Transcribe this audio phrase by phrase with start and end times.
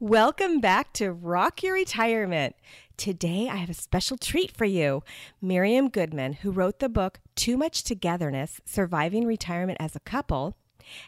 [0.00, 2.54] Welcome back to Rock Your Retirement.
[2.96, 5.02] Today I have a special treat for you.
[5.40, 10.56] Miriam Goodman, who wrote the book Too Much Togetherness Surviving Retirement as a Couple,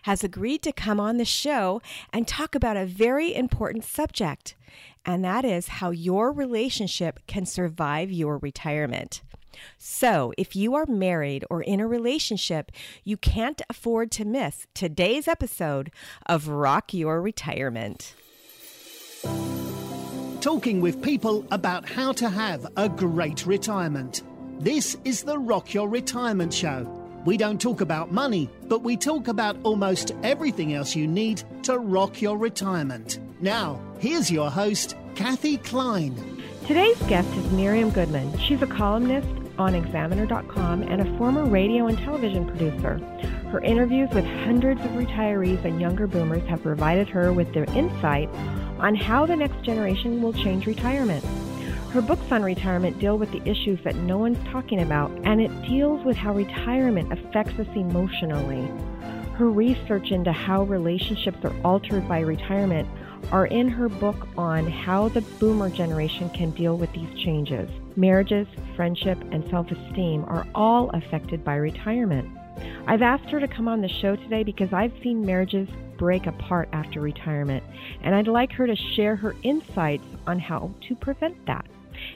[0.03, 1.81] has agreed to come on the show
[2.13, 4.55] and talk about a very important subject,
[5.05, 9.23] and that is how your relationship can survive your retirement.
[9.79, 12.73] So, if you are married or in a relationship,
[13.05, 15.93] you can't afford to miss today's episode
[16.27, 18.15] of Rock Your Retirement.
[20.41, 24.23] Talking with people about how to have a great retirement.
[24.61, 26.87] This is the Rock Your Retirement Show.
[27.25, 31.79] We don't talk about money, but we talk about almost everything else you need to
[31.79, 33.19] rock your retirement.
[33.41, 36.43] Now, here's your host, Kathe Kline.
[36.67, 38.39] Today's guest is Miriam Goodman.
[38.39, 39.29] She's a columnist
[39.59, 42.99] on Examiner.com and a former radio and television producer.
[43.51, 48.29] Her interviews with hundreds of retirees and younger boomers have provided her with their insight
[48.79, 51.25] on how the next generation will change retirement.
[51.91, 55.63] Her books on retirement deal with the issues that no one's talking about, and it
[55.63, 58.69] deals with how retirement affects us emotionally.
[59.35, 62.89] Her research into how relationships are altered by retirement
[63.33, 67.69] are in her book on how the boomer generation can deal with these changes.
[67.97, 72.29] Marriages, friendship, and self esteem are all affected by retirement.
[72.87, 76.69] I've asked her to come on the show today because I've seen marriages break apart
[76.73, 77.65] after retirement,
[78.03, 81.67] and I'd like her to share her insights on how to prevent that.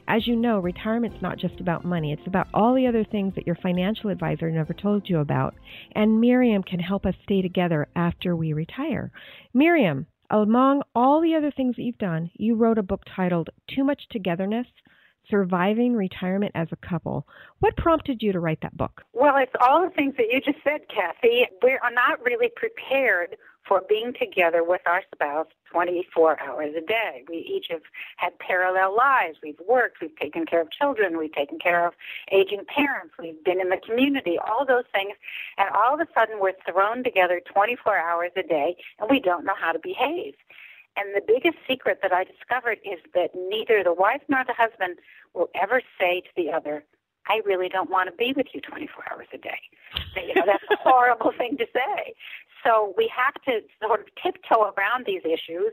[0.09, 3.47] As you know, retirement's not just about money, it's about all the other things that
[3.47, 5.55] your financial advisor never told you about.
[5.93, 9.13] And Miriam can help us stay together after we retire.
[9.55, 13.85] Miriam, among all the other things that you've done, you wrote a book titled Too
[13.85, 14.67] Much Togetherness
[15.31, 17.27] Surviving Retirement as a Couple.
[17.61, 19.03] What prompted you to write that book?
[19.13, 21.49] Well, it's all the things that you just said, Kathe.
[21.63, 23.37] We are not really prepared
[23.69, 27.25] for being together with our spouse 24 hours a day.
[27.29, 27.83] We each have
[28.17, 29.37] had parallel lives.
[29.43, 31.93] We've worked, we've taken care of children, we've taken care of
[32.33, 35.13] aging parents, we've been in the community, all those things.
[35.59, 39.45] And all of a sudden we're thrown together 24 hours a day and we don't
[39.45, 40.35] know how to behave.
[40.97, 44.99] And the biggest secret that I discovered is that neither the wife nor the husband
[45.35, 46.85] will ever say to the other,
[47.29, 49.61] I really don't want to be with you 24 hours a day.
[50.17, 52.15] You know, that's a horrible thing to say.
[52.65, 55.73] So we have to sort of tiptoe around these issues,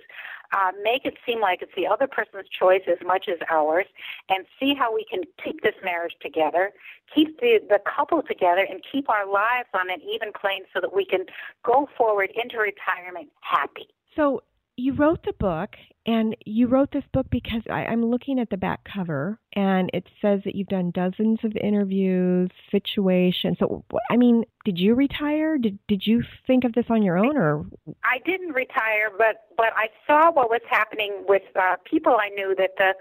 [0.56, 3.86] uh, make it seem like it's the other person's choice as much as ours,
[4.30, 6.72] and see how we can keep this marriage together,
[7.14, 10.94] keep the, the couple together, and keep our lives on an even plane so that
[10.94, 11.26] we can
[11.64, 13.88] go forward into retirement happy.
[14.16, 14.44] So
[14.78, 18.58] you wrote the book, and you wrote this book because I, I'm looking at the
[18.58, 23.58] back cover, and it says that you've done dozens of interviews, situations.
[23.60, 25.58] So, I mean, did you retire?
[25.58, 27.66] Did did you think of this on your own, or?
[28.04, 32.54] I didn't retire, but but I saw what was happening with uh, people I knew
[32.58, 32.94] that the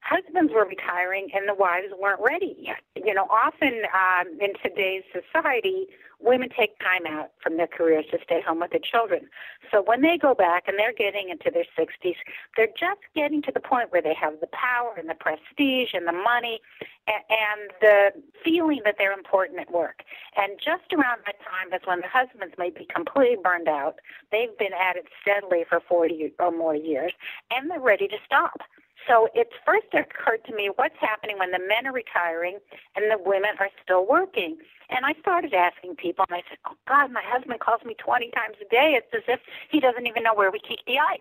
[0.00, 2.80] husbands were retiring and the wives weren't ready yet.
[2.96, 5.86] You know, often um, in today's society,
[6.18, 9.28] women take time out from their careers to stay home with their children.
[9.70, 12.16] So when they go back and they're getting into their 60s,
[12.56, 16.06] they're just getting to the point where they have the power and the prestige and
[16.06, 16.60] the money
[17.06, 20.02] and, and the feeling that they're important at work.
[20.36, 23.96] And just around that time, that's when the husbands may be completely burned out.
[24.30, 27.12] They've been at it steadily for 40 or more years,
[27.50, 28.60] and they're ready to stop.
[29.08, 32.58] So it first occurred to me what's happening when the men are retiring
[32.96, 34.58] and the women are still working.
[34.90, 38.30] And I started asking people, and I said, Oh, God, my husband calls me 20
[38.30, 38.98] times a day.
[38.98, 39.40] It's as if
[39.70, 41.20] he doesn't even know where we keep the ice.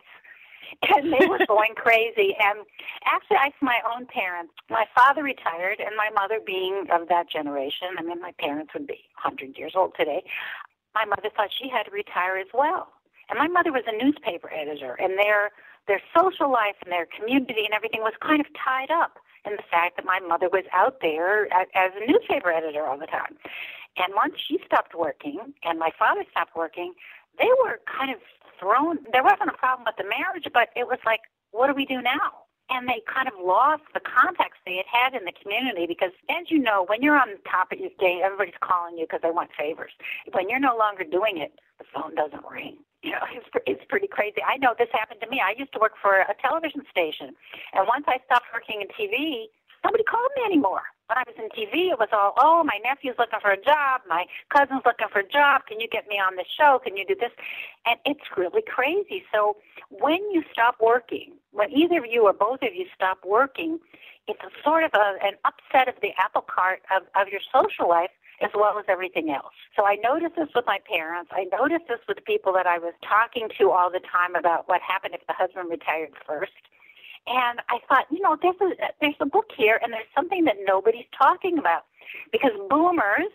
[0.88, 2.36] And they were going crazy.
[2.40, 2.60] And
[3.04, 4.54] actually, I asked my own parents.
[4.70, 8.86] My father retired, and my mother, being of that generation, I mean, my parents would
[8.86, 10.24] be 100 years old today,
[10.94, 12.90] my mother thought she had to retire as well.
[13.30, 15.50] And my mother was a newspaper editor, and their
[15.88, 19.64] their social life and their community and everything was kind of tied up in the
[19.72, 23.38] fact that my mother was out there as, a newspaper editor all the time.
[23.98, 26.94] And once she stopped working and my father stopped working,
[27.38, 28.20] they were kind of
[28.60, 29.00] thrown.
[29.12, 32.02] There wasn't a problem with the marriage, but it was like, what do we do
[32.02, 32.49] now?
[32.70, 36.50] And they kind of lost the contacts they had had in the community because, as
[36.50, 39.50] you know, when you're on top of your game, everybody's calling you because they want
[39.58, 39.92] favors.
[40.32, 42.78] When you're no longer doing it, the phone doesn't ring.
[43.02, 44.44] You know, it's it's pretty crazy.
[44.46, 45.40] I know this happened to me.
[45.40, 47.32] I used to work for a television station,
[47.72, 49.46] and once I stopped working in TV,
[49.86, 50.82] nobody called me anymore.
[51.08, 54.02] When I was in TV, it was all, oh, my nephew's looking for a job,
[54.08, 55.62] my cousin's looking for a job.
[55.66, 56.80] Can you get me on the show?
[56.84, 57.32] Can you do this?
[57.88, 59.24] And it's really crazy.
[59.34, 59.56] So
[59.90, 63.80] when you stop working, when either of you or both of you stop working,
[64.28, 67.90] it's a sort of a, an upset of the apple cart of, of your social
[67.90, 68.12] life
[68.42, 69.54] as well as everything else.
[69.76, 71.32] So I noticed this with my parents.
[71.34, 74.82] I noticed this with people that I was talking to all the time about what
[74.82, 76.52] happened if the husband retired first.
[77.28, 80.56] And I thought, you know, there's a there's a book here, and there's something that
[80.66, 81.84] nobody's talking about,
[82.32, 83.34] because boomers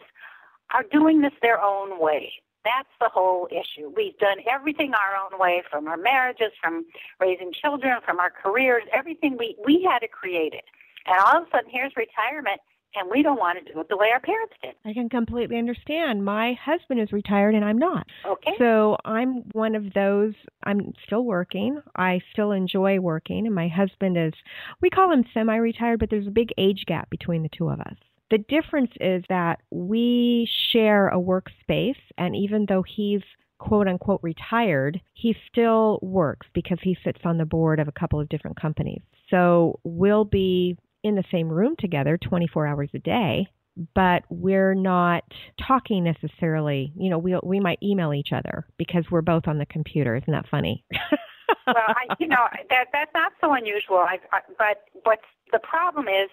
[0.73, 2.33] are doing this their own way.
[2.65, 3.93] That's the whole issue.
[3.95, 6.87] We've done everything our own way, from our marriages, from
[7.21, 10.65] raising children, from our careers, everything we we had to create it.
[11.07, 12.61] And all of a sudden, here's retirement,
[12.95, 14.75] and we don't want to do it the way our parents did.
[14.85, 16.25] I can completely understand.
[16.25, 18.07] My husband is retired and I'm not.
[18.25, 18.53] Okay.
[18.59, 20.33] So I'm one of those.
[20.65, 21.83] I'm still working.
[21.97, 24.33] I still enjoy working, and my husband is,
[24.81, 27.81] we call him semi retired, but there's a big age gap between the two of
[27.81, 27.97] us.
[28.35, 33.21] The difference is that we share a workspace, and even though he's
[33.59, 38.21] quote unquote retired, he still works because he sits on the board of a couple
[38.21, 39.03] of different companies.
[39.31, 43.47] So we'll be in the same room together 24 hours a day,
[43.95, 45.23] but we're not
[45.65, 46.93] talking necessarily.
[46.97, 50.17] You know, we we might email each other because we're both on the computer.
[50.17, 50.85] Isn't that funny?
[51.69, 53.99] well, I, you know that that's not so unusual.
[53.99, 55.23] I, I, but what's
[55.53, 56.31] the problem is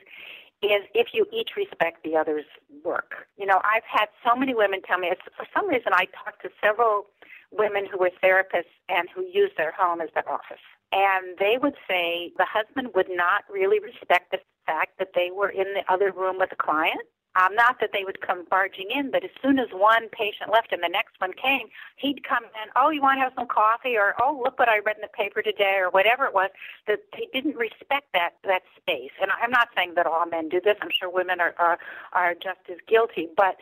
[0.61, 2.45] is if you each respect the other's
[2.83, 3.27] work.
[3.37, 6.49] You know, I've had so many women tell me for some reason I talked to
[6.63, 7.07] several
[7.51, 10.61] women who were therapists and who use their home as their office.
[10.91, 15.49] And they would say the husband would not really respect the fact that they were
[15.49, 17.01] in the other room with a client.
[17.36, 20.74] Um, not that they would come barging in, but as soon as one patient left
[20.74, 23.95] and the next one came, he'd come in, oh, you want to have some coffee,
[23.95, 26.50] or oh, look what I read in the paper today, or whatever it was.
[26.88, 29.12] That they didn't respect that that space.
[29.22, 30.75] And I'm not saying that all men do this.
[30.81, 31.80] I'm sure women are are,
[32.13, 33.56] are just as guilty, but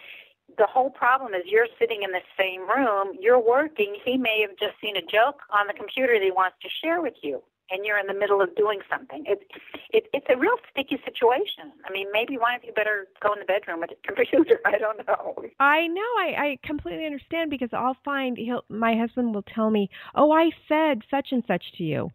[0.57, 4.57] the whole problem is you're sitting in the same room, you're working, he may have
[4.57, 7.86] just seen a joke on the computer that he wants to share with you and
[7.86, 9.24] you're in the middle of doing something.
[9.25, 9.44] It,
[9.92, 11.71] it, it's a real sticky situation.
[11.86, 14.60] I mean, maybe one of you better go in the bedroom with a computer.
[14.66, 15.36] I don't know.
[15.60, 16.01] I know.
[16.01, 20.51] I, I completely understand because I'll find he'll, my husband will tell me, "Oh, I
[20.68, 22.10] said such and such to you,"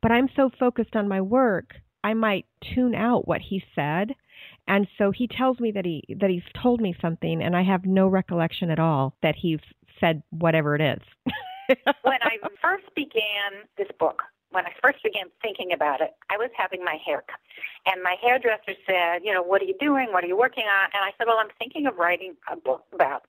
[0.00, 4.14] but I'm so focused on my work, I might tune out what he said.
[4.66, 7.84] And so he tells me that he that he's told me something, and I have
[7.84, 9.60] no recollection at all that he's
[10.00, 11.02] said whatever it is.
[12.02, 14.22] when I first began this book,
[14.52, 17.40] when I first began thinking about it, I was having my hair cut.
[17.86, 20.12] And my hairdresser said, you know, what are you doing?
[20.12, 20.84] What are you working on?
[20.94, 23.24] And I said, well, I'm thinking of writing a book about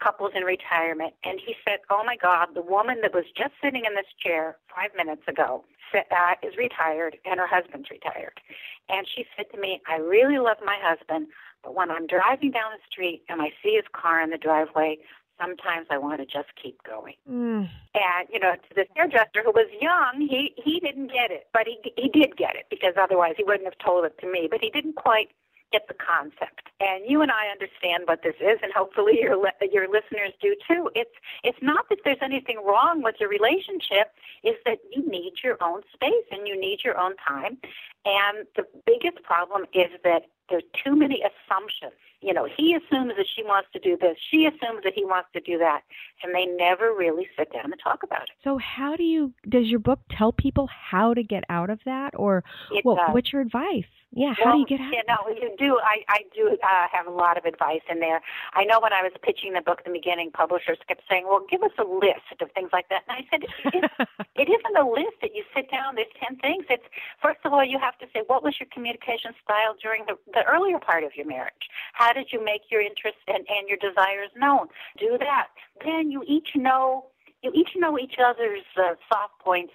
[0.00, 1.14] couples in retirement.
[1.24, 4.56] And he said, oh my God, the woman that was just sitting in this chair
[4.74, 5.64] five minutes ago
[5.94, 8.40] uh, is retired and her husband's retired.
[8.88, 11.28] And she said to me, I really love my husband,
[11.62, 14.98] but when I'm driving down the street and I see his car in the driveway,
[15.40, 17.14] sometimes I want to just keep going.
[17.30, 17.68] Mm.
[17.94, 21.66] And you know, to the hairdresser who was young, he he didn't get it, but
[21.66, 24.48] he he did get it because otherwise he wouldn't have told it to me.
[24.50, 25.30] But he didn't quite
[25.76, 26.68] get the concept.
[26.80, 29.36] And you and I understand what this is, and hopefully your
[29.72, 30.90] your listeners do too.
[30.94, 34.12] It's it's not that there's anything wrong with your relationship;
[34.42, 37.58] is that you need your own space and you need your own time.
[38.04, 41.98] And the biggest problem is that there's too many assumptions.
[42.20, 45.28] You know, he assumes that she wants to do this, she assumes that he wants
[45.34, 45.82] to do that,
[46.22, 48.36] and they never really sit down and talk about it.
[48.44, 49.32] So, how do you?
[49.48, 52.44] Does your book tell people how to get out of that, or
[52.84, 53.84] well, what's your advice?
[54.16, 54.92] Yeah, how well, do you get out?
[54.94, 55.78] Yeah, no, you do.
[55.84, 58.22] I I do uh, have a lot of advice in there.
[58.54, 61.44] I know when I was pitching the book in the beginning, publishers kept saying, "Well,
[61.50, 63.84] give us a list of things like that," and I said, "It,
[64.40, 65.96] it isn't a list that you sit down.
[65.96, 66.64] There's ten things.
[66.70, 66.88] It's
[67.20, 70.44] first of all, you have to say what was your communication style during the the
[70.44, 71.68] earlier part of your marriage.
[71.92, 74.68] How did you make your interests and and your desires known?
[74.96, 75.48] Do that.
[75.84, 77.04] Then you each know
[77.42, 79.74] you each know each other's uh, soft points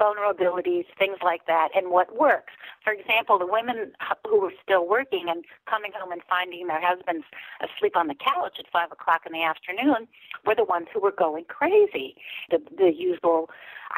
[0.00, 2.52] vulnerabilities, things like that, and what works.
[2.82, 3.92] For example, the women
[4.26, 7.26] who were still working and coming home and finding their husbands
[7.60, 10.08] asleep on the couch at five o'clock in the afternoon
[10.46, 12.16] were the ones who were going crazy.
[12.50, 13.50] The, the usual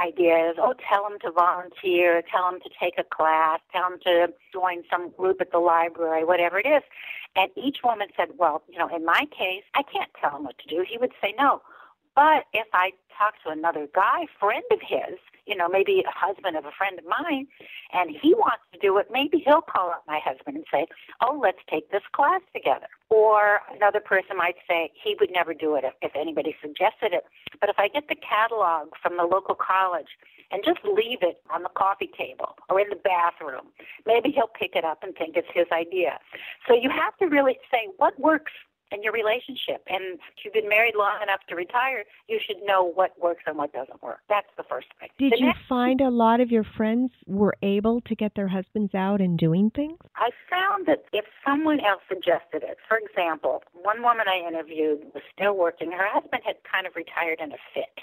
[0.03, 3.99] idea is, oh, tell them to volunteer, tell them to take a class, tell them
[4.05, 6.83] to join some group at the library, whatever it is.
[7.37, 10.59] And each woman said, well, you know, in my case, I can't tell him what
[10.59, 10.85] to do.
[10.89, 11.63] He would say no.
[12.15, 16.57] But if I talk to another guy, friend of his, you know, maybe a husband
[16.57, 17.47] of a friend of mine,
[17.93, 20.87] and he wants to do it, maybe he'll call up my husband and say,
[21.21, 22.87] oh, let's take this class together.
[23.11, 27.25] Or another person might say, he would never do it if, if anybody suggested it.
[27.61, 30.09] But if I get the catalog from the local college
[30.51, 33.73] and just leave it on the coffee table or in the bathroom,
[34.07, 36.19] maybe he'll pick it up and think it's his idea.
[36.69, 38.53] So you have to really say what works
[38.93, 39.83] in your relationship.
[39.89, 43.57] And if you've been married long enough to retire, you should know what works and
[43.57, 44.21] what doesn't work.
[44.29, 45.09] That's the first thing.
[45.19, 48.49] Did the you next, find a lot of your friends were able to get their
[48.49, 49.99] husbands out and doing things?
[50.17, 55.23] I found that if someone else suggested it, for example, one woman I interviewed was
[55.35, 55.93] still working.
[55.93, 58.01] Her husband had kind of retired in a fit.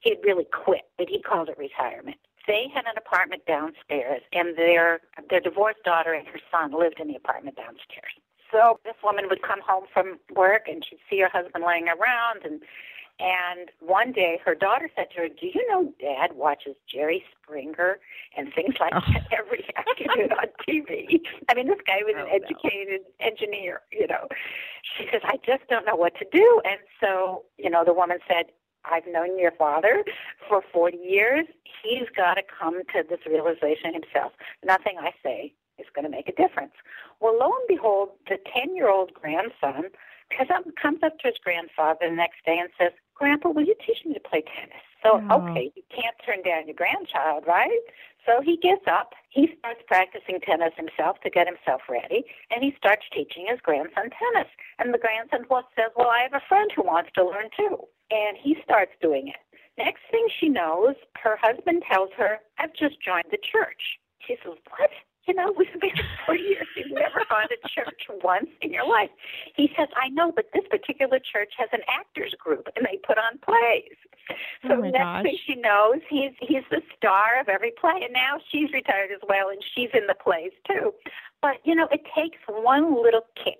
[0.00, 2.16] He had really quit, but he called it retirement.
[2.46, 7.06] They had an apartment downstairs, and their their divorced daughter and her son lived in
[7.06, 8.14] the apartment downstairs.
[8.52, 12.44] So this woman would come home from work and she'd see her husband laying around
[12.44, 12.60] and
[13.20, 17.98] and one day her daughter said to her, Do you know dad watches Jerry Springer
[18.36, 19.00] and things like Oh.
[19.12, 21.20] that every afternoon on TV?
[21.48, 22.32] I mean, this guy was Oh, an no.
[22.34, 24.26] educated engineer, you know.
[24.96, 26.60] She says, I just don't know what to do.
[26.64, 28.46] And so, you know, the woman said,
[28.90, 30.04] I've known your father
[30.48, 31.46] for 40 years.
[31.84, 34.32] He's got to come to this realization himself.
[34.64, 36.72] Nothing I say is going to make a difference.
[37.20, 39.90] Well, lo and behold, the 10 year old grandson
[40.80, 44.14] comes up, to his grandfather the next day and says, Grandpa, will you teach me
[44.14, 44.82] to play tennis?
[45.02, 45.42] So, Oh.
[45.50, 47.80] okay, you can't turn down your grandchild, right?
[48.24, 52.72] So he gets up, he starts practicing tennis himself to get himself ready, and he
[52.76, 54.48] starts teaching his grandson tennis.
[54.78, 55.44] And the grandson
[55.76, 57.88] says, Well, I have a friend who wants to learn too.
[58.10, 59.36] And he starts doing it.
[59.76, 63.98] Next thing she knows, her husband tells her, I've just joined the church.
[64.26, 64.90] She says, What?
[65.26, 66.66] You know, we've been married for years.
[66.76, 69.10] You've never gone to church once in your life.
[69.54, 73.18] He says, I know, but this particular church has an actors group and they put
[73.18, 73.96] on plays.
[74.66, 75.22] So Oh, next gosh.
[75.24, 79.20] thing she knows, he's he's the star of every play, and now she's retired as
[79.28, 80.92] well, and she's in the plays too.
[81.40, 83.58] But you know, it takes one little kick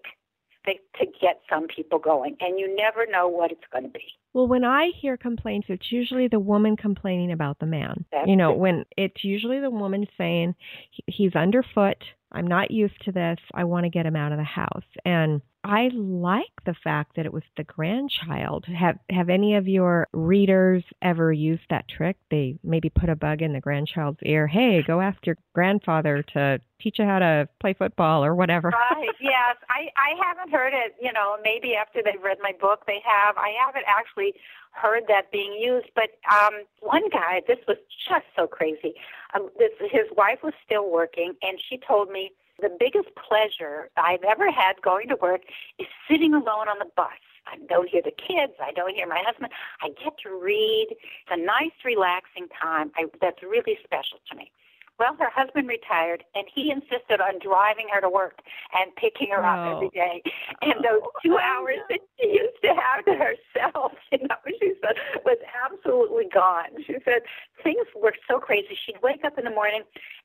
[0.66, 4.04] to, to get some people going, and you never know what it's going to be.
[4.32, 8.04] Well, when I hear complaints, it's usually the woman complaining about the man.
[8.12, 8.58] That's you know, it.
[8.58, 10.54] when it's usually the woman saying,
[10.90, 12.02] "He- he's underfoot.
[12.30, 13.38] I'm not used to this.
[13.52, 14.86] I want to get him out of the house.
[15.04, 18.64] And I like the fact that it was the grandchild.
[18.66, 22.16] Have have any of your readers ever used that trick?
[22.30, 24.48] They maybe put a bug in the grandchild's ear.
[24.48, 28.70] Hey, go ask your grandfather to teach you how to play football or whatever.
[28.90, 29.08] Right.
[29.20, 29.56] yes.
[29.70, 30.96] I I haven't heard it.
[31.00, 33.36] You know, maybe after they've read my book, they have.
[33.36, 34.34] I haven't actually
[34.72, 35.90] heard that being used.
[35.94, 37.76] But um, one guy, this was
[38.08, 38.94] just so crazy.
[39.34, 44.22] Um, this, his wife was still working, and she told me the biggest pleasure I've
[44.22, 45.42] ever had going to work
[45.78, 47.08] is sitting alone on the bus.
[47.46, 48.52] I don't hear the kids.
[48.62, 49.52] I don't hear my husband.
[49.82, 50.88] I get to read.
[50.90, 52.92] It's a nice, relaxing time.
[52.96, 54.50] I, that's really special to me.
[54.98, 58.38] Well, her husband retired, and he insisted on driving her to work
[58.78, 59.76] and picking her up Oh.
[59.76, 60.22] every day.
[60.60, 64.94] And those two hours that she used to have to herself, you know, she said,
[65.24, 66.68] was absolutely gone.
[66.86, 67.22] She said
[67.62, 68.78] things were so crazy.
[68.84, 69.82] She'd wake up in the morning,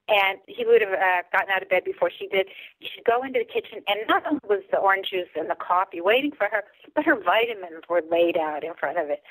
[0.07, 2.47] and he would have uh, gotten out of bed before she did.
[2.81, 6.01] She'd go into the kitchen, and not only was the orange juice and the coffee
[6.01, 6.63] waiting for her,
[6.95, 9.21] but her vitamins were laid out in front of it.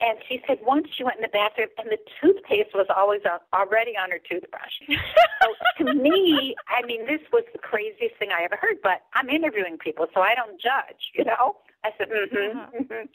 [0.00, 3.38] And she said once she went in the bathroom, and the toothpaste was always on,
[3.52, 4.82] already on her toothbrush.
[4.88, 8.76] so to me, I mean, this was the craziest thing I ever heard.
[8.82, 11.12] But I'm interviewing people, so I don't judge.
[11.14, 12.76] You know, I said, mm-hmm.
[12.76, 13.06] mm-hmm.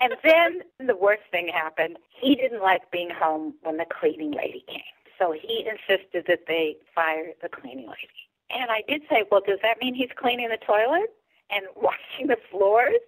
[0.00, 1.96] and then the worst thing happened.
[2.20, 4.80] He didn't like being home when the cleaning lady came,
[5.18, 8.22] so he insisted that they fire the cleaning lady.
[8.50, 11.10] And I did say, well, does that mean he's cleaning the toilet
[11.50, 13.00] and washing the floors?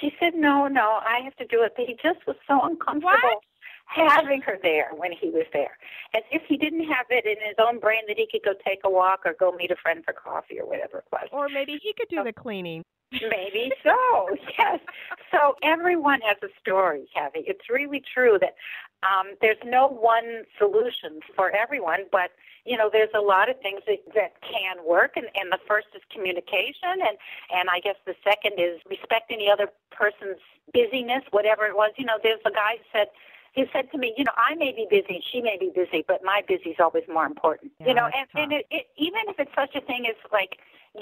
[0.00, 1.72] She said, no, no, I have to do it.
[1.76, 3.40] But he just was so uncomfortable
[3.88, 5.78] having her there when he was there,
[6.14, 8.80] as if he didn't have it in his own brain that he could go take
[8.84, 11.26] a walk or go meet a friend for coffee or whatever it was.
[11.32, 12.84] Or maybe he could do the cleaning.
[13.12, 14.80] Maybe so, yes.
[15.30, 17.32] So everyone has a story, Kathe.
[17.34, 18.54] It's really true that
[19.02, 22.30] um, there's no one solution for everyone, but
[22.64, 25.86] you know, there's a lot of things that, that can work, and, and the first
[25.94, 27.16] is communication, and
[27.54, 30.40] and I guess the second is respecting the other person's
[30.74, 31.92] busyness, whatever it was.
[31.96, 33.08] You know, there's a guy who said
[33.52, 36.22] he said to me, you know, I may be busy, she may be busy, but
[36.22, 37.72] my busy is always more important.
[37.80, 40.58] Yeah, you know, and, and it, it, even if it's such a thing as like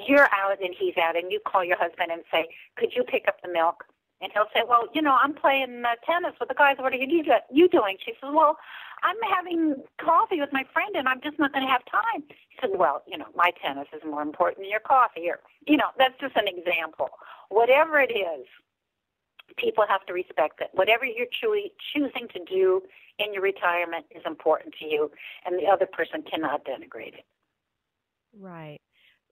[0.07, 3.26] you're out and he's out, and you call your husband and say, could you pick
[3.29, 3.85] up the milk?
[4.21, 6.76] And he'll say, well, you know, I'm playing uh, tennis with the guys.
[6.79, 7.23] What are you,
[7.53, 7.99] you doing?
[8.05, 8.57] She says, well,
[9.03, 12.25] I'm having coffee with my friend, and I'm just not going to have time.
[12.29, 15.29] He said, well, you know, my tennis is more important than your coffee.
[15.29, 17.11] Or, you know, that's just an example.
[17.50, 18.47] Whatever it is,
[19.59, 20.71] people have to respect it.
[20.73, 22.83] Whatever you're choo- choosing to do
[23.19, 25.11] in your retirement is important to you,
[25.45, 27.25] and the other person cannot denigrate it.
[28.38, 28.81] Right.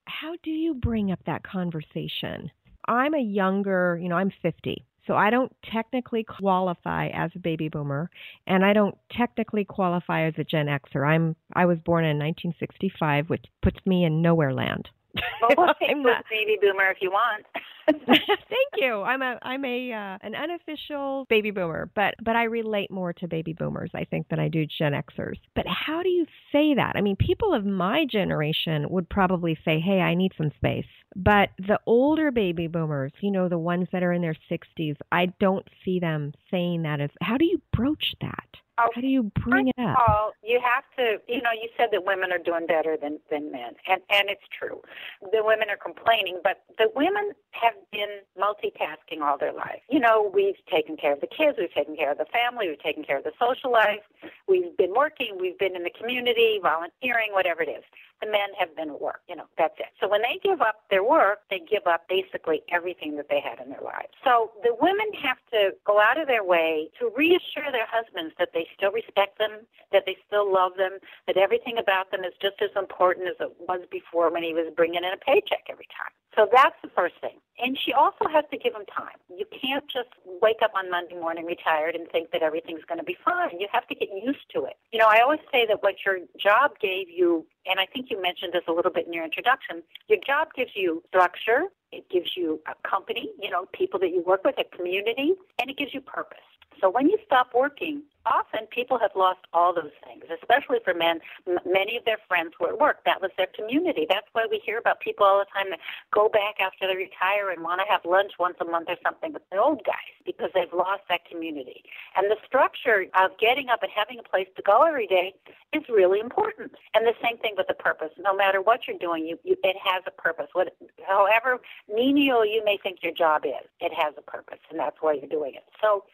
[0.06, 2.50] How do you bring up that conversation?
[2.86, 4.84] I'm a younger, you know, I'm 50.
[5.06, 8.10] So I don't technically qualify as a baby boomer
[8.46, 11.06] and I don't technically qualify as a Gen Xer.
[11.06, 14.88] I'm I was born in 1965, which puts me in nowhere land.
[15.40, 16.24] Well, we'll take not...
[16.30, 17.44] baby boomer if you want.
[17.86, 19.02] Thank you.
[19.02, 23.28] I'm a I'm a uh, an unofficial baby boomer, but but I relate more to
[23.28, 25.36] baby boomers, I think, than I do Gen Xers.
[25.54, 26.94] But how do you say that?
[26.96, 31.50] I mean, people of my generation would probably say, "Hey, I need some space." But
[31.58, 35.66] the older baby boomers, you know, the ones that are in their 60s, I don't
[35.84, 38.48] see them saying that as how do you broach that?
[38.76, 39.96] Oh, How do you bring it up?
[40.08, 43.52] All, you have to, you know, you said that women are doing better than, than
[43.52, 44.82] men, and, and it's true.
[45.20, 49.80] The women are complaining, but the women have been multitasking all their life.
[49.88, 52.82] You know, we've taken care of the kids, we've taken care of the family, we've
[52.82, 54.02] taken care of the social life,
[54.48, 57.84] we've been working, we've been in the community, volunteering, whatever it is
[58.20, 59.20] the men have been at work.
[59.28, 59.86] You know, that's it.
[60.00, 63.58] So when they give up their work, they give up basically everything that they had
[63.64, 64.12] in their lives.
[64.24, 68.50] So the women have to go out of their way to reassure their husbands that
[68.54, 72.60] they still respect them, that they still love them, that everything about them is just
[72.62, 76.12] as important as it was before when he was bringing in a paycheck every time.
[76.36, 77.38] So that's the first thing.
[77.58, 79.16] And she also has to give him time.
[79.28, 80.08] You can't just
[80.42, 83.60] wake up on Monday morning retired and think that everything's going to be fine.
[83.60, 84.74] You have to get used to it.
[84.92, 88.20] You know, I always say that what your job gave you, and I think you
[88.20, 92.36] mentioned this a little bit in your introduction, your job gives you structure, it gives
[92.36, 95.94] you a company, you know, people that you work with, a community, and it gives
[95.94, 96.38] you purpose.
[96.80, 101.20] So when you stop working, often people have lost all those things, especially for men.
[101.46, 103.04] M- many of their friends were at work.
[103.04, 104.06] That was their community.
[104.08, 105.80] That's why we hear about people all the time that
[106.12, 109.32] go back after they retire and want to have lunch once a month or something
[109.32, 111.84] with the old guys because they've lost that community.
[112.16, 115.34] And the structure of getting up and having a place to go every day
[115.72, 116.72] is really important.
[116.94, 118.10] And the same thing with the purpose.
[118.18, 120.48] No matter what you're doing, you, you it has a purpose.
[120.52, 120.76] What,
[121.06, 121.60] however
[121.92, 125.28] menial you may think your job is, it has a purpose, and that's why you're
[125.28, 125.64] doing it.
[125.80, 126.04] So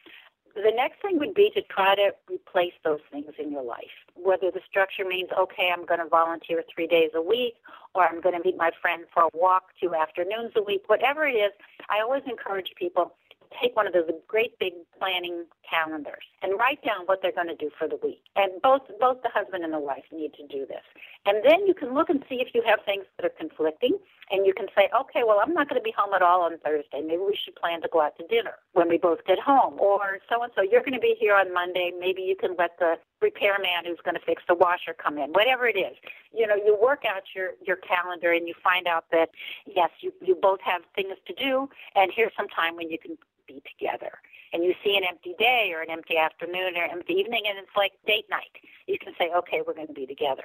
[0.54, 3.94] the next thing would be to try to replace those things in your life.
[4.14, 7.54] Whether the structure means, okay, I'm going to volunteer three days a week,
[7.94, 11.26] or I'm going to meet my friend for a walk two afternoons a week, whatever
[11.26, 11.52] it is,
[11.88, 13.14] I always encourage people
[13.60, 17.56] take one of those great big planning calendars and write down what they're going to
[17.56, 18.22] do for the week.
[18.36, 20.84] And both both the husband and the wife need to do this.
[21.26, 23.98] And then you can look and see if you have things that are conflicting
[24.30, 26.58] and you can say, okay, well, I'm not going to be home at all on
[26.58, 27.02] Thursday.
[27.02, 29.78] Maybe we should plan to go out to dinner when we both get home.
[29.78, 31.92] Or so and so, you're going to be here on Monday.
[31.98, 35.30] Maybe you can let the repairman who's going to fix the washer come in.
[35.30, 35.96] Whatever it is,
[36.32, 39.30] you know, you work out your your calendar and you find out that
[39.66, 43.16] yes, you you both have things to do, and here's some time when you can
[43.46, 44.18] be together.
[44.52, 47.56] And you see an empty day or an empty afternoon or an empty evening, and
[47.56, 48.58] it's like date night.
[48.86, 50.44] You can say, okay, we're going to be together.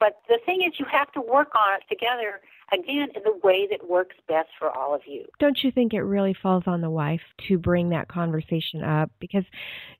[0.00, 2.40] But the thing is, you have to work on it together
[2.72, 5.24] again in the way that works best for all of you.
[5.38, 9.10] Don't you think it really falls on the wife to bring that conversation up?
[9.20, 9.44] Because,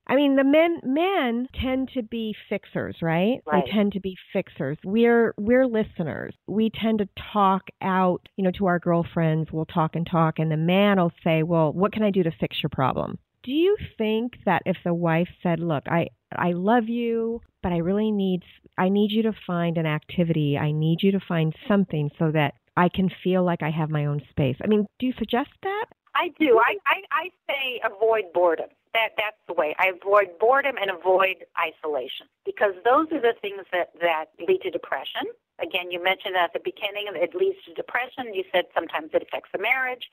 [0.06, 3.40] I mean, the men men tend to be fixers, right?
[3.46, 3.64] right?
[3.64, 4.78] They tend to be fixers.
[4.84, 6.34] We're we're listeners.
[6.46, 9.50] We tend to talk out, you know, to our girlfriends.
[9.52, 12.32] We'll talk and talk, and the man will say, "Well, what can I do to
[12.38, 16.88] fix your problem?" Do you think that if the wife said, "Look, I I love
[16.88, 18.42] you, but I really need
[18.76, 20.58] I need you to find an activity.
[20.58, 24.06] I need you to find something so that I can feel like I have my
[24.06, 24.56] own space.
[24.62, 25.86] I mean, do you suggest that?
[26.14, 26.58] I do.
[26.58, 28.68] I, I, I say avoid boredom.
[28.94, 29.74] That that's the way.
[29.78, 34.70] I avoid boredom and avoid isolation because those are the things that that lead to
[34.70, 35.22] depression.
[35.60, 38.34] Again, you mentioned at the beginning it leads to depression.
[38.34, 40.10] You said sometimes it affects the marriage.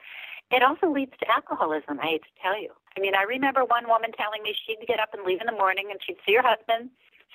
[0.52, 2.00] It also leads to alcoholism.
[2.00, 2.72] I hate to tell you.
[2.98, 5.58] I mean, I remember one woman telling me she'd get up and leave in the
[5.58, 6.90] morning, and she'd see her husband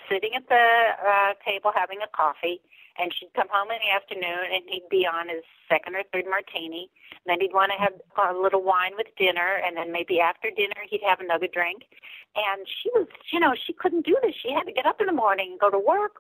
[0.08, 0.66] sitting at the
[1.06, 2.60] uh, table having a coffee,
[2.98, 6.26] and she'd come home in the afternoon, and he'd be on his second or third
[6.28, 6.90] martini.
[7.10, 10.50] And then he'd want to have a little wine with dinner, and then maybe after
[10.50, 11.84] dinner he'd have another drink.
[12.36, 14.34] And she was, you know, she couldn't do this.
[14.40, 16.16] She had to get up in the morning and go to work,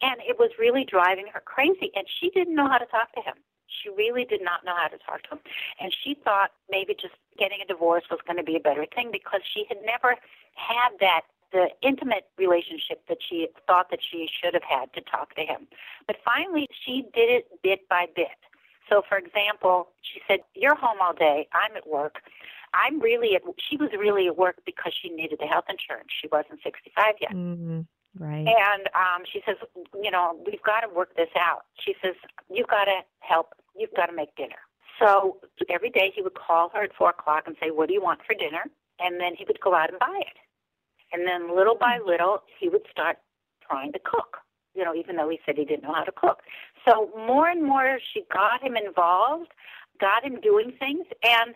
[0.00, 1.90] and it was really driving her crazy.
[1.94, 3.34] And she didn't know how to talk to him.
[3.66, 5.40] She really did not know how to talk to him.
[5.80, 9.10] And she thought maybe just getting a divorce was going to be a better thing
[9.10, 10.16] because she had never
[10.54, 15.34] had that the intimate relationship that she thought that she should have had to talk
[15.34, 15.68] to him.
[16.06, 18.28] But finally, she did it bit by bit.
[18.88, 21.48] So, for example, she said, "You're home all day.
[21.52, 22.22] I'm at work.
[22.74, 26.08] I'm really at." She was really at work because she needed the health insurance.
[26.20, 27.32] She wasn't 65 yet.
[27.32, 27.80] Mm-hmm.
[28.18, 28.46] Right.
[28.46, 29.56] And um, she says,
[29.94, 32.14] "You know, we've got to work this out." She says,
[32.50, 33.54] "You've got to help.
[33.76, 34.60] You've got to make dinner."
[34.98, 35.38] So
[35.70, 38.20] every day he would call her at four o'clock and say, "What do you want
[38.26, 38.64] for dinner?"
[39.00, 40.36] And then he would go out and buy it.
[41.12, 42.08] And then little by hmm.
[42.08, 43.18] little, he would start
[43.68, 44.38] trying to cook,
[44.74, 46.40] you know, even though he said he didn't know how to cook.
[46.88, 49.52] So more and more she got him involved,
[50.00, 51.06] got him doing things.
[51.22, 51.54] And,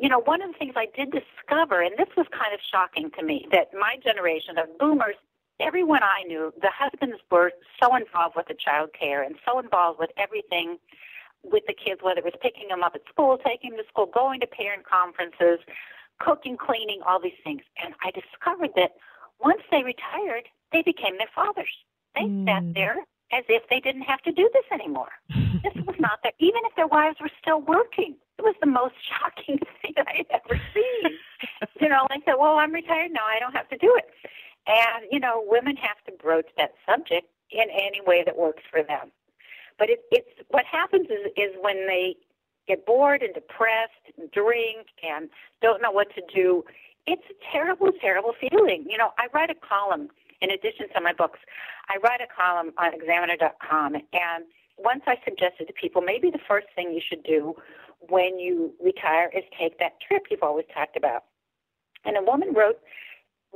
[0.00, 3.10] you know, one of the things I did discover, and this was kind of shocking
[3.18, 5.16] to me, that my generation of boomers,
[5.60, 9.98] everyone I knew, the husbands were so involved with the child care and so involved
[9.98, 10.78] with everything
[11.42, 14.06] with the kids, whether it was picking them up at school, taking them to school,
[14.06, 15.60] going to parent conferences,
[16.20, 17.62] cooking, cleaning, all these things.
[17.82, 18.92] And I discovered that
[19.40, 21.72] once they retired, they became their fathers.
[22.14, 22.46] They mm.
[22.46, 22.96] sat there
[23.32, 25.08] as if they didn't have to do this anymore.
[25.62, 28.14] this was not their, even if their wives were still working.
[28.38, 31.18] It was the most shocking thing I had ever seen.
[31.80, 33.26] you know, I said, well, I'm retired now.
[33.26, 34.06] I don't have to do it.
[34.66, 38.82] And, you know, women have to broach that subject in any way that works for
[38.82, 39.12] them.
[39.78, 42.16] But it, it's what happens is, is when they
[42.66, 45.28] get bored and depressed, and drink, and
[45.62, 46.64] don't know what to do.
[47.06, 48.86] It's a terrible, terrible feeling.
[48.88, 50.08] You know, I write a column
[50.40, 51.38] in addition to my books.
[51.88, 54.44] I write a column on Examiner.com, and
[54.78, 57.54] once I suggested to people maybe the first thing you should do
[58.08, 61.24] when you retire is take that trip you've always talked about.
[62.04, 62.80] And a woman wrote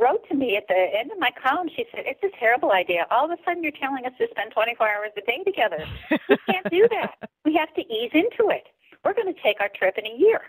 [0.00, 1.68] wrote to me at the end of my column.
[1.74, 3.06] She said, "It's a terrible idea.
[3.10, 5.84] All of a sudden, you're telling us to spend 24 hours a day together.
[6.28, 7.28] We can't do that.
[7.44, 8.68] We have to ease into it.
[9.04, 10.40] We're going to take our trip in a year."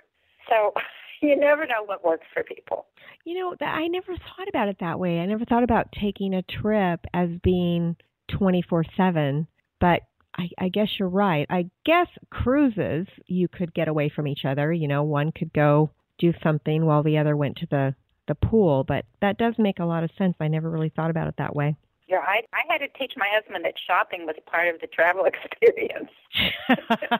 [0.49, 0.73] So
[1.21, 2.87] you never know what works for people.
[3.25, 5.19] You know, I never thought about it that way.
[5.19, 7.95] I never thought about taking a trip as being
[8.37, 9.47] 24 7,
[9.79, 10.01] but
[10.37, 11.45] I, I guess you're right.
[11.49, 14.71] I guess cruises, you could get away from each other.
[14.71, 17.95] You know, one could go do something while the other went to the,
[18.27, 20.35] the pool, but that does make a lot of sense.
[20.39, 21.75] I never really thought about it that way.
[22.09, 25.25] Yeah, I I had to teach my husband that shopping was part of the travel
[25.31, 26.09] experience.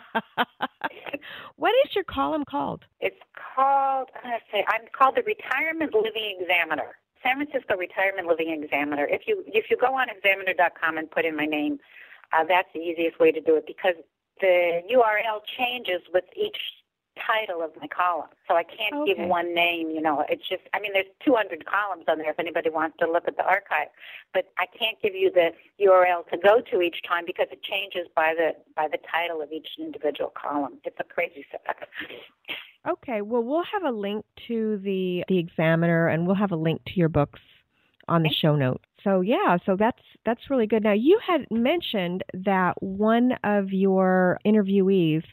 [1.58, 2.86] what is your column called?
[2.99, 3.21] It's
[3.56, 6.97] called I'm say I'm called the Retirement Living Examiner.
[7.21, 9.06] San Francisco Retirement Living Examiner.
[9.06, 11.80] If you if you go on examiner.com and put in my name,
[12.34, 13.95] uh, that's the easiest way to do it because
[14.41, 16.58] the URL changes with each
[17.26, 18.30] title of my column.
[18.48, 19.14] So I can't okay.
[19.14, 20.26] give one name, you know.
[20.30, 23.38] It's just I mean there's 200 columns on there if anybody wants to look at
[23.38, 23.88] the archive.
[24.34, 25.52] But I can't give you the
[25.84, 29.52] URL to go to each time because it changes by the by the title of
[29.52, 30.80] each individual column.
[30.84, 31.88] It's a crazy setup.
[32.88, 36.84] Okay, well we'll have a link to the the examiner and we'll have a link
[36.86, 37.40] to your books
[38.08, 38.84] on the show notes.
[39.04, 40.84] So yeah, so that's that's really good.
[40.84, 45.24] Now you had mentioned that one of your interviewees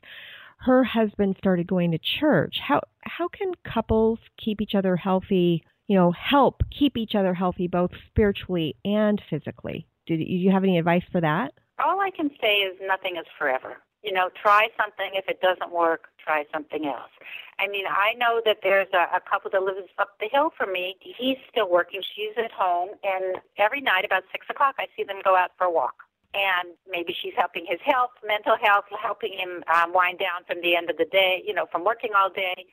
[0.67, 2.59] her husband started going to church.
[2.61, 5.63] How how can couples keep each other healthy?
[5.87, 9.87] You know, help keep each other healthy both spiritually and physically.
[10.07, 11.55] Do, do you have any advice for that?
[11.79, 13.77] All I can say is nothing is forever.
[14.03, 15.11] You know, try something.
[15.15, 17.11] If it doesn't work, try something else.
[17.61, 20.73] I mean, I know that there's a, a couple that lives up the hill from
[20.73, 20.97] me.
[21.01, 22.03] He's still working.
[22.15, 25.65] She's at home, and every night about six o'clock, I see them go out for
[25.65, 30.45] a walk and maybe she's helping his health, mental health, helping him um, wind down
[30.47, 32.67] from the end of the day, you know, from working all day,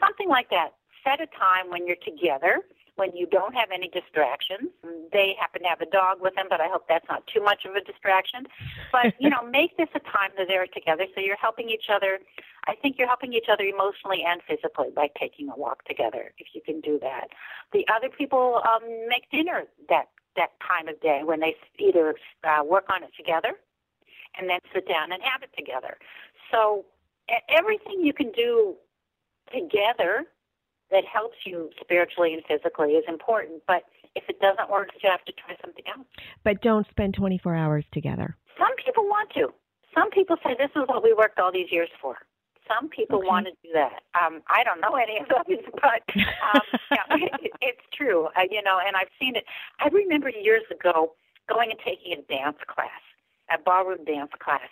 [0.00, 0.74] something like that.
[1.04, 2.60] Set a time when you're together,
[2.96, 4.68] when you don't have any distractions.
[5.12, 7.64] They happen to have a dog with them, but I hope that's not too much
[7.64, 8.46] of a distraction.
[8.92, 12.18] But, you know, make this a time that they're together so you're helping each other.
[12.66, 16.48] I think you're helping each other emotionally and physically by taking a walk together, if
[16.52, 17.28] you can do that.
[17.72, 22.14] The other people um, make dinner that that time of day when they either
[22.44, 23.54] uh, work on it together
[24.38, 25.98] and then sit down and have it together.
[26.52, 26.84] So
[27.48, 28.76] everything you can do
[29.52, 30.24] together
[30.90, 33.62] that helps you spiritually and physically is important.
[33.66, 36.06] But if it doesn't work, you have to try something else.
[36.44, 38.36] But don't spend 24 hours together.
[38.58, 39.52] Some people want to.
[39.94, 42.16] Some people say this is what we worked all these years for.
[42.68, 43.26] Some people okay.
[43.26, 44.02] want to do that.
[44.20, 46.02] Um, I don't know any of those, but
[46.54, 47.04] um, yeah,
[47.42, 48.28] it, it's true.
[48.36, 49.44] Uh, you know, and I've seen it.
[49.80, 51.12] I remember years ago
[51.48, 53.02] going and taking a dance class,
[53.50, 54.68] a ballroom dance class,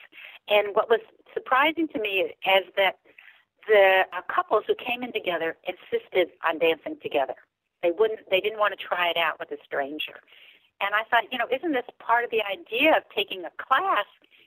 [0.49, 1.01] and what was
[1.33, 2.99] surprising to me is that
[3.69, 7.35] the uh, couples who came in together insisted on dancing together.
[7.83, 8.21] They wouldn't.
[8.31, 10.21] They didn't want to try it out with a stranger.
[10.81, 14.07] And I thought, you know, isn't this part of the idea of taking a class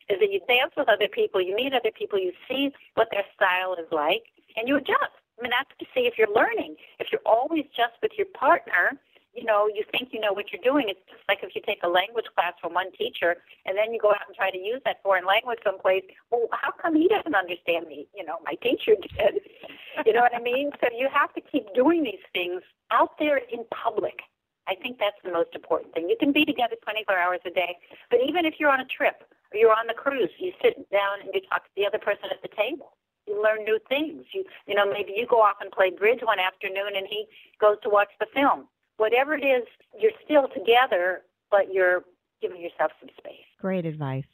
[0.10, 3.26] is that you dance with other people, you meet other people, you see what their
[3.36, 4.24] style is like,
[4.58, 5.14] and you adjust.
[5.38, 6.76] I mean, that's to see if you're learning.
[7.00, 9.00] If you're always just with your partner,
[9.34, 10.90] you know, you think you know what you're doing.
[10.90, 14.00] It's just like if you take a language class from one teacher and then you
[14.00, 16.04] go out and try to use that foreign language someplace.
[16.32, 18.08] Well, how come he doesn't understand me?
[18.16, 19.42] You know, my teacher did.
[20.06, 20.72] you know what I mean?
[20.82, 24.20] So you have to keep doing these things out there in public.
[24.68, 26.10] I think that's the most important thing.
[26.10, 27.78] You can be together 24 hours a day,
[28.12, 31.30] but even if you're on a trip, you're on the cruise, you sit down and
[31.34, 32.94] you talk to the other person at the table.
[33.28, 34.26] You learn new things.
[34.34, 37.26] You you know maybe you go off and play bridge one afternoon and he
[37.60, 38.68] goes to watch the film.
[38.98, 39.64] Whatever it is,
[39.98, 42.04] you're still together, but you're
[42.42, 43.46] giving yourself some space.
[43.62, 44.26] Great advice.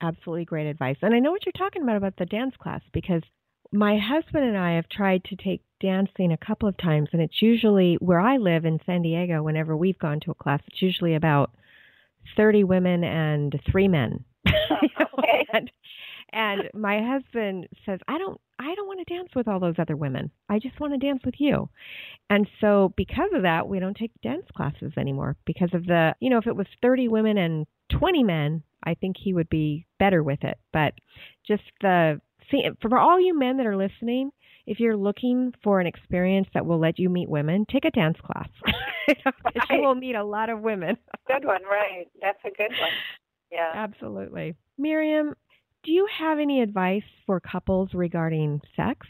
[0.00, 0.96] Absolutely great advice.
[1.02, 3.22] And I know what you're talking about about the dance class because
[3.72, 7.42] my husband and I have tried to take dancing a couple of times and it's
[7.42, 11.14] usually where I live in San Diego whenever we've gone to a class it's usually
[11.14, 11.50] about
[12.36, 14.24] 30 women and 3 men
[15.18, 15.46] okay.
[15.52, 15.70] and,
[16.32, 19.96] and my husband says, "I don't I don't want to dance with all those other
[19.96, 20.30] women.
[20.48, 21.68] I just want to dance with you."
[22.30, 26.30] And so because of that, we don't take dance classes anymore because of the, you
[26.30, 30.22] know, if it was 30 women and 20 men, I think he would be better
[30.22, 30.58] with it.
[30.72, 30.94] But
[31.46, 34.30] just the see for all you men that are listening,
[34.66, 38.18] if you're looking for an experience that will let you meet women, take a dance
[38.24, 38.48] class.
[39.08, 39.54] right.
[39.70, 40.96] You will meet a lot of women.
[41.26, 42.06] good one, right?
[42.20, 42.90] That's a good one.
[43.54, 43.70] Yeah.
[43.72, 44.56] Absolutely.
[44.76, 45.34] Miriam,
[45.84, 49.06] do you have any advice for couples regarding sex?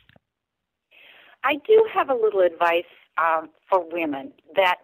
[1.42, 2.84] I do have a little advice
[3.16, 4.76] um, for women that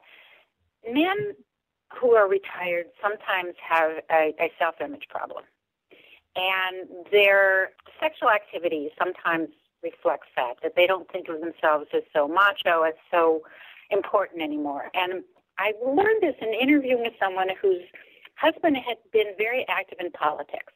[0.91, 1.35] men
[2.01, 5.45] who are retired sometimes have a, a self image problem.
[6.37, 7.71] And their
[8.01, 9.49] sexual activity sometimes
[9.83, 13.43] reflects that, that they don't think of themselves as so macho, as so
[13.91, 14.91] important anymore.
[14.95, 15.25] And
[15.59, 17.83] I learned this in interviewing with someone whose
[18.41, 20.73] husband had been very active in politics.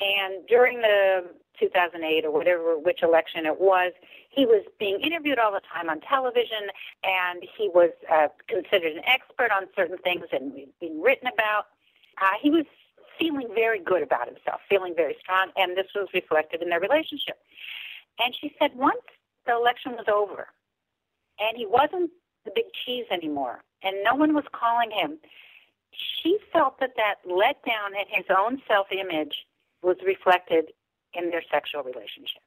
[0.00, 1.24] And during the
[1.58, 3.92] 2008 or whatever, which election it was,
[4.28, 6.68] he was being interviewed all the time on television,
[7.04, 11.66] and he was uh, considered an expert on certain things and being written about.
[12.20, 12.64] Uh, he was
[13.18, 17.38] feeling very good about himself, feeling very strong, and this was reflected in their relationship.
[18.18, 19.02] And she said once
[19.46, 20.48] the election was over,
[21.38, 22.10] and he wasn't
[22.44, 25.18] the big cheese anymore, and no one was calling him,
[26.22, 29.46] she felt that that letdown in his own self-image
[29.82, 30.72] was reflected
[31.14, 32.42] in their sexual relationship.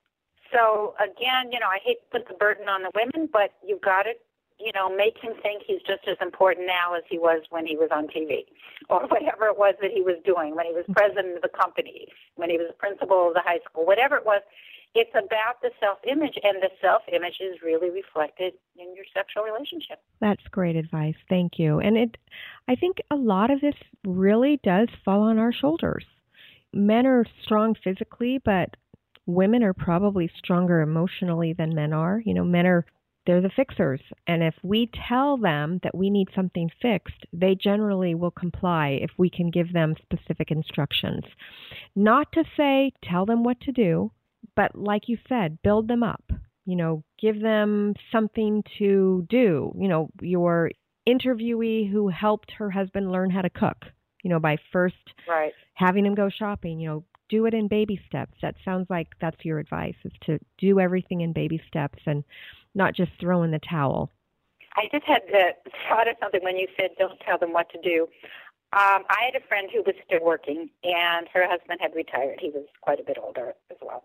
[0.52, 3.82] So again, you know, I hate to put the burden on the women, but you've
[3.82, 4.14] got to,
[4.60, 7.76] you know, make him think he's just as important now as he was when he
[7.76, 8.46] was on TV,
[8.90, 10.94] or whatever it was that he was doing when he was mm-hmm.
[10.94, 14.42] president of the company, when he was principal of the high school, whatever it was.
[15.00, 20.02] It's about the self-image, and the self-image is really reflected in your sexual relationship.
[20.20, 21.16] That's great advice.
[21.30, 21.80] Thank you.
[21.80, 22.18] And it,
[22.68, 26.04] I think a lot of this really does fall on our shoulders
[26.74, 28.76] men are strong physically, but
[29.26, 32.22] women are probably stronger emotionally than men are.
[32.26, 32.86] You know, men are
[33.26, 34.00] they're the fixers.
[34.26, 39.12] And if we tell them that we need something fixed, they generally will comply if
[39.18, 41.26] we can give them specific instructions.
[41.94, 44.12] Not to say tell them what to do,
[44.58, 46.24] but like you said, build them up.
[46.66, 49.72] You know, give them something to do.
[49.80, 50.72] You know, your
[51.08, 53.86] interviewee who helped her husband learn how to cook
[54.28, 55.54] you know, by first right.
[55.76, 58.34] having him go shopping, you know, do it in baby steps.
[58.42, 62.26] That sounds like that's your advice is to do everything in baby steps and
[62.76, 64.12] not just throw in the towel.
[64.76, 65.52] I just had to
[65.90, 68.08] thought of something when you said don't tell them what to do.
[68.74, 72.40] Um, I had a friend who was still working, and her husband had retired.
[72.42, 74.04] He was quite a bit older as well.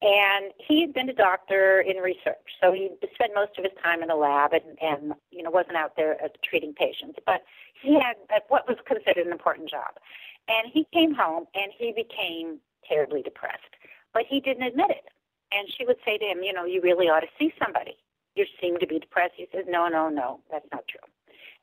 [0.00, 4.02] And he had been a doctor in research, so he spent most of his time
[4.02, 7.20] in the lab and, and you know wasn't out there uh, treating patients.
[7.24, 7.44] But
[7.80, 9.94] he had uh, what was considered an important job,
[10.48, 13.76] and he came home and he became terribly depressed,
[14.12, 15.04] but he didn't admit it.
[15.52, 17.96] And she would say to him, you know, you really ought to see somebody.
[18.34, 19.34] You seem to be depressed.
[19.36, 21.06] He says, no, no, no, that's not true.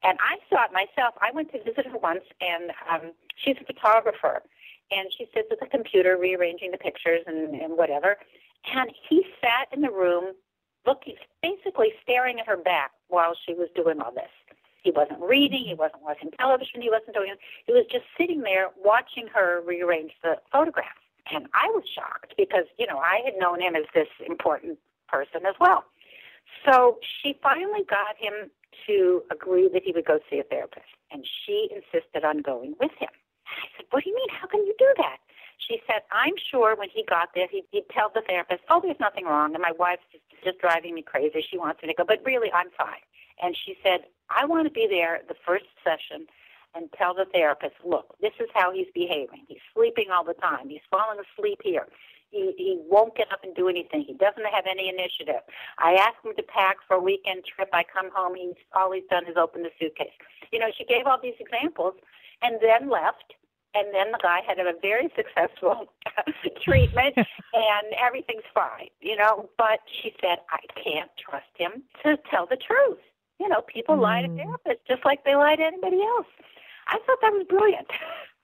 [0.04, 1.16] And I saw it myself.
[1.22, 4.42] I went to visit her once, and um, she's a photographer
[4.92, 8.18] and she sits at the computer rearranging the pictures and, and whatever.
[8.74, 10.34] And he sat in the room,
[10.86, 14.30] looking, basically staring at her back while she was doing all this.
[14.82, 17.34] He wasn't reading, he wasn't watching television, he wasn't doing.
[17.66, 21.02] He was just sitting there watching her rearrange the photographs.
[21.32, 25.46] And I was shocked because you know I had known him as this important person
[25.46, 25.84] as well.
[26.66, 28.50] So she finally got him
[28.88, 32.92] to agree that he would go see a therapist, and she insisted on going with
[33.00, 33.10] him.
[33.48, 34.30] I said, What do you mean?
[34.30, 35.18] How can you do that?
[35.58, 39.00] She said, I'm sure when he got there, he'd, he'd tell the therapist, Oh, there's
[39.00, 41.46] nothing wrong, and my wife's just, just driving me crazy.
[41.48, 43.04] She wants me to go, but really, I'm fine.
[43.42, 46.28] And she said, I want to be there the first session
[46.76, 49.46] and tell the therapist, look, this is how he's behaving.
[49.48, 50.70] He's sleeping all the time.
[50.70, 51.88] He's falling asleep here.
[52.32, 54.04] He, he won't get up and do anything.
[54.06, 55.42] He doesn't have any initiative.
[55.80, 57.70] I ask him to pack for a weekend trip.
[57.74, 58.36] I come home.
[58.36, 60.14] He's all he's done is open the suitcase.
[60.52, 61.96] You know, she gave all these examples
[62.42, 63.34] and then left
[63.76, 65.94] and then the guy had a very successful
[66.64, 72.46] treatment and everything's fine you know but she said i can't trust him to tell
[72.46, 73.00] the truth
[73.40, 74.02] you know people mm.
[74.02, 76.28] lie to therapists just like they lie to anybody else
[76.88, 77.88] i thought that was brilliant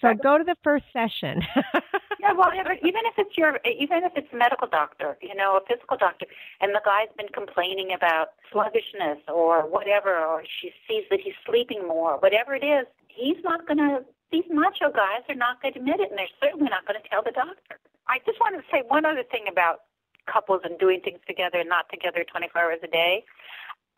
[0.00, 1.42] so go to the first session
[2.20, 5.60] yeah well even if it's your even if it's a medical doctor you know a
[5.66, 6.26] physical doctor
[6.60, 11.86] and the guy's been complaining about sluggishness or whatever or she sees that he's sleeping
[11.86, 14.00] more whatever it is he's not going to
[14.32, 17.08] these macho guys are not going to admit it, and they're certainly not going to
[17.08, 17.78] tell the doctor.
[18.08, 19.86] I just wanted to say one other thing about
[20.26, 23.24] couples and doing things together and not together 24 hours a day.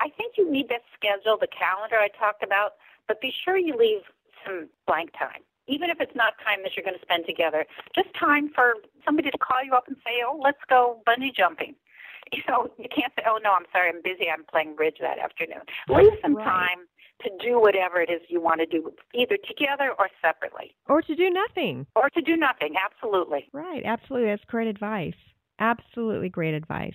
[0.00, 2.76] I think you need that schedule, the calendar I talked about,
[3.08, 4.04] but be sure you leave
[4.44, 5.42] some blank time.
[5.66, 7.66] Even if it's not time that you're going to spend together.
[7.94, 8.74] Just time for
[9.04, 11.74] somebody to call you up and say, "Oh, let's go bungee jumping."
[12.30, 14.28] You know, you can't say, "Oh no, I'm sorry, I'm busy.
[14.30, 16.44] I'm playing bridge that afternoon." Leave some Right.
[16.44, 16.78] time
[17.22, 21.14] to do whatever it is you want to do, either together or separately, Or to
[21.16, 21.86] do nothing.
[21.96, 22.74] or to do nothing.
[22.76, 23.48] Absolutely.
[23.52, 24.28] Right, absolutely.
[24.28, 25.14] That's great advice.
[25.58, 26.94] Absolutely great advice.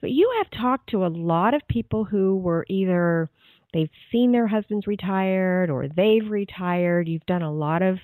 [0.00, 3.28] But you have talked to a lot of people who were either
[3.72, 7.08] they've seen their husbands retired or they've retired.
[7.08, 7.98] You've done a lot of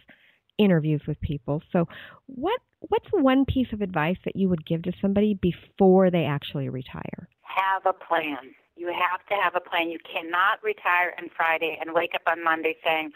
[0.58, 1.62] interviews with people.
[1.72, 1.88] So
[2.26, 6.68] what what's one piece of advice that you would give to somebody before they actually
[6.68, 7.28] retire?
[7.42, 8.54] Have a plan.
[8.76, 9.90] You have to have a plan.
[9.90, 13.12] You cannot retire on Friday and wake up on Monday saying,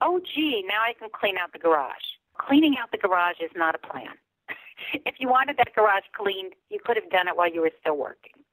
[0.00, 2.04] "Oh, gee, now I can clean out the garage."
[2.38, 4.18] Cleaning out the garage is not a plan.
[5.06, 7.96] if you wanted that garage cleaned, you could have done it while you were still
[7.96, 8.43] working.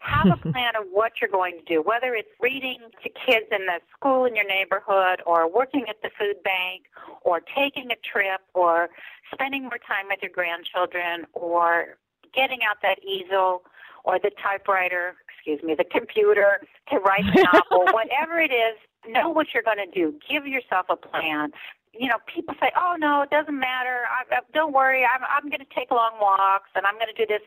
[0.00, 3.66] Have a plan of what you're going to do, whether it's reading to kids in
[3.66, 6.84] the school in your neighborhood, or working at the food bank,
[7.22, 8.88] or taking a trip, or
[9.32, 11.98] spending more time with your grandchildren, or
[12.34, 13.62] getting out that easel,
[14.04, 19.28] or the typewriter, excuse me, the computer to write the novel, whatever it is, know
[19.28, 20.14] what you're going to do.
[20.28, 21.50] Give yourself a plan.
[21.92, 24.04] You know, people say, "Oh no, it doesn't matter.
[24.08, 25.04] I, I, don't worry.
[25.04, 27.42] I'm I'm going to take long walks and I'm going to do this."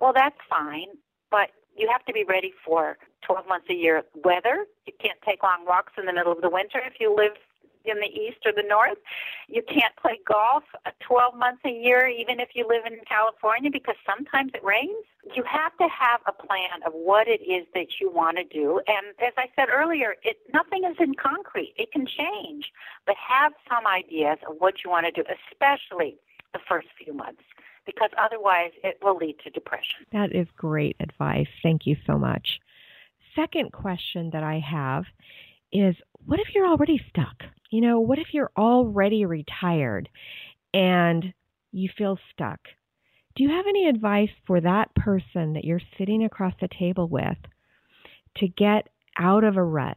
[0.00, 0.88] Well, that's fine,
[1.30, 4.66] but you have to be ready for 12 months a year weather.
[4.86, 7.32] You can't take long walks in the middle of the winter if you live
[7.84, 8.98] in the east or the north.
[9.48, 13.70] You can't play golf uh, 12 months a year, even if you live in California,
[13.70, 15.04] because sometimes it rains.
[15.34, 18.80] You have to have a plan of what it is that you want to do.
[18.86, 21.74] And as I said earlier, it, nothing is in concrete.
[21.76, 22.72] It can change,
[23.06, 26.16] but have some ideas of what you want to do, especially
[26.52, 27.42] the first few months,
[27.86, 30.06] because otherwise it will lead to depression.
[30.12, 31.48] That is great advice.
[31.62, 32.60] Thank you so much.
[33.34, 35.04] Second question that I have
[35.72, 37.44] is what if you're already stuck?
[37.70, 40.08] You know, what if you're already retired
[40.74, 41.32] and
[41.72, 42.60] you feel stuck?
[43.34, 47.38] Do you have any advice for that person that you're sitting across the table with
[48.36, 49.96] to get out of a rut?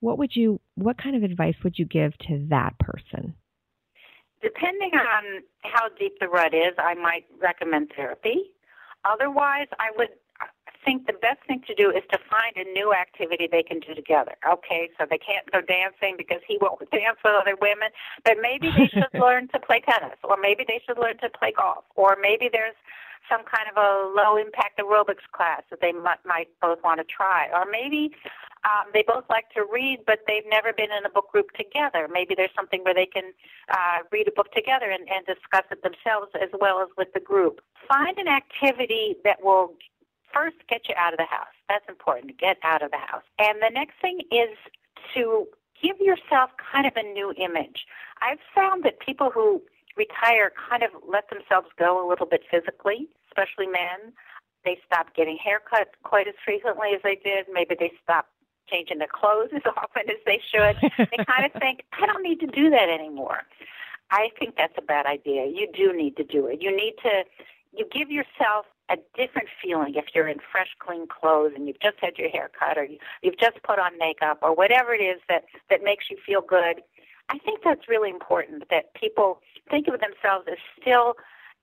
[0.00, 3.34] What would you what kind of advice would you give to that person?
[4.42, 8.50] Depending on how deep the rut is, I might recommend therapy.
[9.04, 10.10] Otherwise, I would
[10.84, 13.94] think the best thing to do is to find a new activity they can do
[13.94, 14.36] together.
[14.48, 17.90] Okay, so they can't go dancing because he won't dance with other women,
[18.24, 21.52] but maybe they should learn to play tennis, or maybe they should learn to play
[21.56, 22.76] golf, or maybe there's
[23.28, 27.04] some kind of a low impact aerobics class that they might, might both want to
[27.04, 28.10] try, or maybe
[28.64, 32.08] um, they both like to read, but they've never been in a book group together.
[32.10, 33.32] Maybe there's something where they can
[33.70, 37.20] uh, read a book together and, and discuss it themselves as well as with the
[37.20, 37.60] group.
[37.88, 39.74] Find an activity that will
[40.32, 41.54] first get you out of the house.
[41.68, 43.22] That's important, get out of the house.
[43.38, 44.56] And the next thing is
[45.14, 45.46] to
[45.80, 47.86] give yourself kind of a new image.
[48.20, 49.62] I've found that people who
[49.96, 54.12] retire kind of let themselves go a little bit physically, especially men.
[54.64, 57.46] They stop getting haircuts quite as frequently as they did.
[57.52, 58.26] Maybe they stop
[58.70, 60.76] changing their clothes as often as they should.
[60.98, 63.42] they kind of think, I don't need to do that anymore.
[64.10, 65.46] I think that's a bad idea.
[65.46, 66.62] You do need to do it.
[66.62, 67.24] You need to
[67.72, 71.96] you give yourself a different feeling if you're in fresh, clean clothes and you've just
[72.00, 75.20] had your hair cut or you, you've just put on makeup or whatever it is
[75.28, 76.82] that, that makes you feel good.
[77.28, 81.14] I think that's really important that people think of themselves as still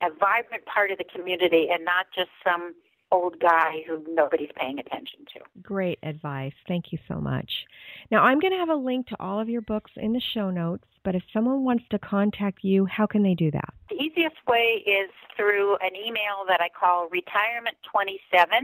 [0.01, 2.75] a vibrant part of the community and not just some
[3.11, 5.39] old guy who nobody's paying attention to.
[5.61, 6.53] Great advice.
[6.67, 7.65] Thank you so much.
[8.11, 10.49] Now, I'm going to have a link to all of your books in the show
[10.49, 13.73] notes, but if someone wants to contact you, how can they do that?
[13.89, 18.61] The easiest way is through an email that I call retirement27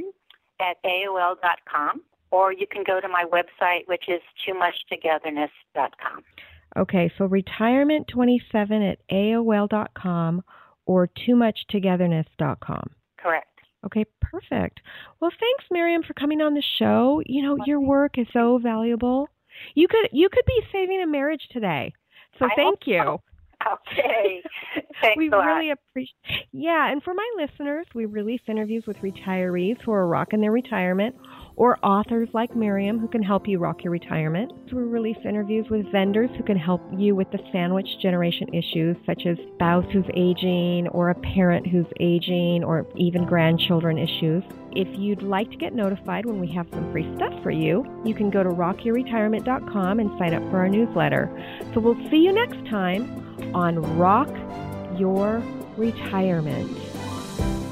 [0.60, 2.02] at AOL.com,
[2.32, 6.24] or you can go to my website, which is toomuchtogetherness.com.
[6.78, 10.44] Okay, so retirement27 at AOL.com
[10.86, 12.92] or toomuchtogetherness.com.
[13.18, 13.51] Correct.
[13.86, 14.80] Okay, perfect.
[15.20, 17.22] Well, thanks, Miriam, for coming on the show.
[17.26, 19.28] You know, your work is so valuable.
[19.76, 21.94] You could you could be saving a marriage today.
[22.40, 23.00] So I thank you.
[23.04, 23.22] so.
[23.68, 24.42] Okay.
[25.02, 25.46] Thanks we a lot.
[25.46, 26.48] really appreciate.
[26.52, 31.16] Yeah, and for my listeners, we release interviews with retirees who are rocking their retirement,
[31.56, 34.52] or authors like Miriam who can help you rock your retirement.
[34.72, 39.26] We release interviews with vendors who can help you with the sandwich generation issues, such
[39.26, 44.44] as spouse who's aging, or a parent who's aging, or even grandchildren issues.
[44.74, 48.14] If you'd like to get notified when we have some free stuff for you, you
[48.14, 51.30] can go to rockyourretirement.com and sign up for our newsletter.
[51.74, 54.30] So we'll see you next time on Rock
[54.98, 55.44] Your
[55.76, 56.72] Retirement.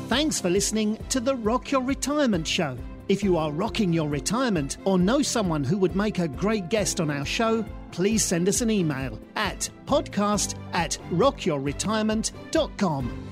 [0.08, 2.76] Thanks for listening to the Rock Your Retirement Show.
[3.08, 7.00] If you are rocking your retirement or know someone who would make a great guest
[7.00, 13.29] on our show, please send us an email at podcast at rockyourretirement.com.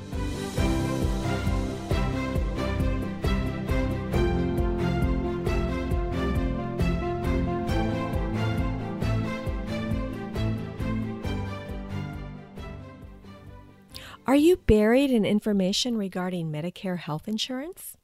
[14.28, 17.96] Are you buried in information regarding Medicare health insurance?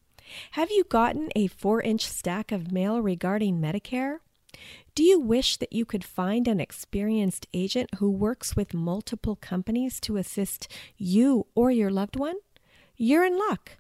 [0.52, 4.20] Have you gotten a four inch stack of mail regarding Medicare?
[4.96, 10.00] Do you wish that you could find an experienced agent who works with multiple companies
[10.00, 12.38] to assist you or your loved one?
[12.96, 13.72] You're in luck.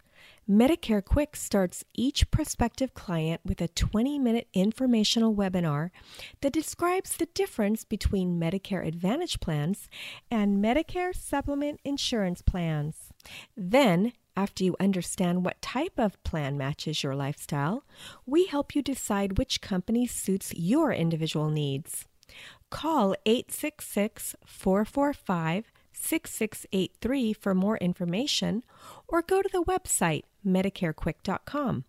[0.49, 5.89] Medicare Quick starts each prospective client with a 20 minute informational webinar
[6.41, 9.87] that describes the difference between Medicare Advantage plans
[10.29, 13.13] and Medicare Supplement Insurance plans.
[13.55, 17.85] Then, after you understand what type of plan matches your lifestyle,
[18.25, 22.05] we help you decide which company suits your individual needs.
[22.69, 25.71] Call 866 445
[26.03, 28.63] 6683 for more information
[29.07, 31.85] or go to the website medicarequick.com.